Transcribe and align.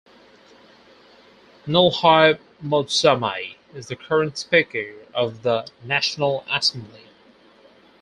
Ntlhoi 1.67 2.39
Motsamai 2.65 3.57
is 3.75 3.85
the 3.85 3.95
current 3.95 4.35
Speaker 4.35 4.95
of 5.13 5.43
the 5.43 5.67
National 5.85 6.43
Assembly. 6.49 7.05